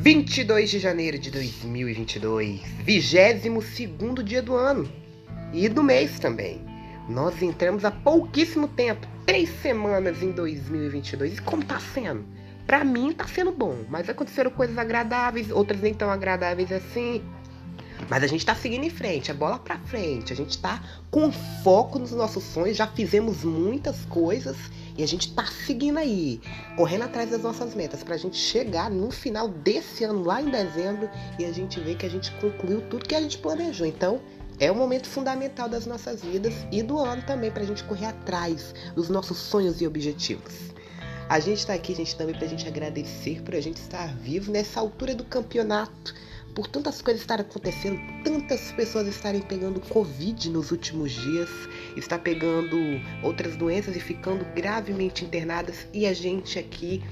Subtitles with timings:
[0.00, 4.88] 22 de janeiro de 2022, 22 dia do ano
[5.52, 6.64] e do mês também.
[7.08, 11.38] Nós entramos há pouquíssimo tempo, três semanas em 2022.
[11.38, 12.24] E como tá sendo?
[12.64, 17.20] Pra mim tá sendo bom, mas aconteceram coisas agradáveis, outras nem tão agradáveis assim.
[18.08, 20.32] Mas a gente tá seguindo em frente, a bola pra frente.
[20.32, 20.80] A gente tá
[21.10, 24.56] com foco nos nossos sonhos, já fizemos muitas coisas
[24.98, 26.40] e a gente tá seguindo aí,
[26.76, 31.08] correndo atrás das nossas metas, pra gente chegar no final desse ano, lá em dezembro,
[31.38, 33.86] e a gente ver que a gente concluiu tudo que a gente planejou.
[33.86, 34.20] Então,
[34.58, 38.74] é um momento fundamental das nossas vidas e do ano também, pra gente correr atrás
[38.96, 40.52] dos nossos sonhos e objetivos.
[41.28, 44.80] A gente tá aqui, gente, também pra gente agradecer por a gente estar vivo nessa
[44.80, 46.12] altura do campeonato
[46.58, 51.48] por tantas coisas estarem acontecendo, tantas pessoas estarem pegando Covid nos últimos dias,
[51.96, 52.76] está pegando
[53.22, 57.02] outras doenças e ficando gravemente internadas, e a gente aqui.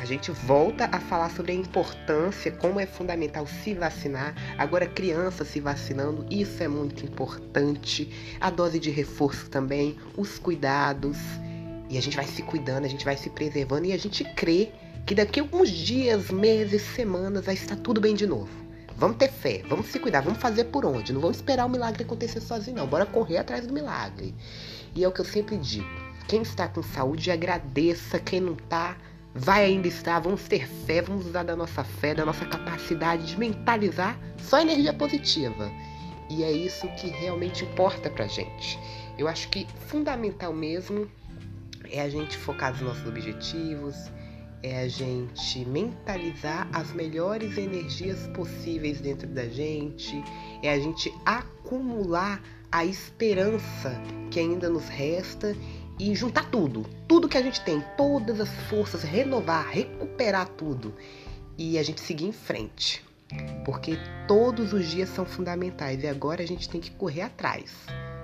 [0.00, 4.34] A gente volta a falar sobre a importância, como é fundamental se vacinar.
[4.58, 8.36] Agora, crianças se vacinando, isso é muito importante.
[8.38, 11.16] A dose de reforço também, os cuidados.
[11.88, 14.72] E a gente vai se cuidando, a gente vai se preservando e a gente crê
[15.06, 18.50] que daqui a alguns dias, meses, semanas vai estar tudo bem de novo.
[18.96, 21.12] Vamos ter fé, vamos se cuidar, vamos fazer por onde?
[21.12, 22.86] Não vamos esperar o milagre acontecer sozinho, não.
[22.86, 24.34] Bora correr atrás do milagre.
[24.94, 25.88] E é o que eu sempre digo:
[26.28, 28.18] quem está com saúde, agradeça.
[28.20, 28.96] Quem não está,
[29.34, 30.20] vai ainda estar.
[30.20, 34.92] Vamos ter fé, vamos usar da nossa fé, da nossa capacidade de mentalizar só energia
[34.92, 35.70] positiva.
[36.30, 38.78] E é isso que realmente importa pra gente.
[39.18, 41.10] Eu acho que fundamental mesmo
[41.90, 44.10] é a gente focar nos nossos objetivos,
[44.64, 50.24] é a gente mentalizar as melhores energias possíveis dentro da gente,
[50.62, 55.54] é a gente acumular a esperança que ainda nos resta
[56.00, 60.94] e juntar tudo, tudo que a gente tem, todas as forças, renovar, recuperar tudo
[61.58, 63.04] e a gente seguir em frente.
[63.66, 67.70] Porque todos os dias são fundamentais e agora a gente tem que correr atrás.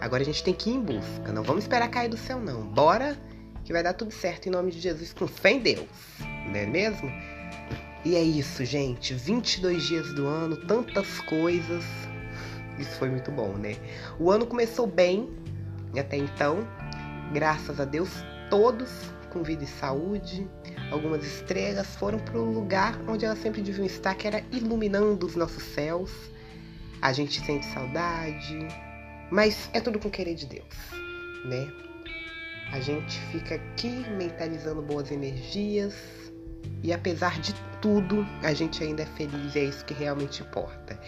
[0.00, 1.32] Agora a gente tem que ir em busca.
[1.32, 2.62] Não vamos esperar cair do céu, não.
[2.62, 3.16] Bora
[3.64, 5.88] que vai dar tudo certo em nome de Jesus, com fé em Deus,
[6.20, 7.10] não é mesmo?
[8.04, 9.14] E é isso, gente.
[9.14, 11.84] 22 dias do ano, tantas coisas.
[12.78, 13.76] Isso foi muito bom, né?
[14.18, 15.30] O ano começou bem
[15.98, 16.66] até então,
[17.32, 18.10] graças a Deus,
[18.50, 18.90] todos
[19.30, 20.48] com vida e saúde.
[20.90, 25.34] Algumas estrelas foram para o lugar onde elas sempre deviam estar, que era iluminando os
[25.34, 26.10] nossos céus.
[27.00, 28.68] A gente sente saudade,
[29.30, 30.74] mas é tudo com querer de Deus,
[31.44, 31.93] né?
[32.72, 35.94] A gente fica aqui mentalizando boas energias
[36.82, 40.98] e apesar de tudo, a gente ainda é feliz e é isso que realmente importa.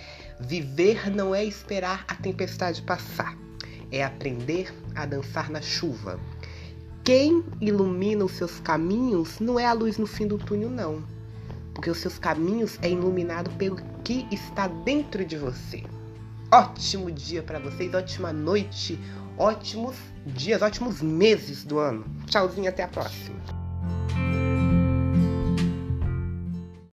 [0.41, 3.37] Viver não é esperar a tempestade passar,
[3.91, 6.21] é aprender a dançar na chuva.
[7.05, 11.05] Quem ilumina os seus caminhos não é a luz no fim do túnel, não.
[11.73, 15.85] Porque os seus caminhos é iluminado pelo que está dentro de você.
[16.51, 18.99] Ótimo dia para vocês, ótima noite,
[19.39, 22.05] ótimos dias, ótimos meses do ano.
[22.27, 23.36] Tchauzinho, até a próxima.